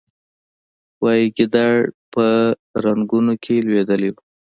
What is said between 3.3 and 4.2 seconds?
کې لوېدلی و.